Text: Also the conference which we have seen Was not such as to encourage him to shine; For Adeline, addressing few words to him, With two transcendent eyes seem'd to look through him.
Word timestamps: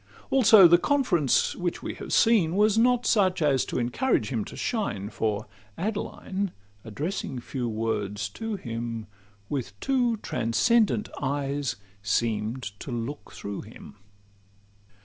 Also 0.31 0.67
the 0.67 0.79
conference 0.79 1.55
which 1.55 1.83
we 1.83 1.93
have 1.93 2.11
seen 2.11 2.55
Was 2.55 2.75
not 2.75 3.05
such 3.05 3.39
as 3.39 3.63
to 3.65 3.77
encourage 3.77 4.29
him 4.29 4.43
to 4.45 4.55
shine; 4.57 5.11
For 5.11 5.45
Adeline, 5.77 6.51
addressing 6.83 7.39
few 7.39 7.69
words 7.69 8.27
to 8.29 8.55
him, 8.55 9.05
With 9.47 9.79
two 9.79 10.17
transcendent 10.17 11.07
eyes 11.21 11.75
seem'd 12.01 12.63
to 12.79 12.89
look 12.89 13.31
through 13.31 13.61
him. 13.61 13.97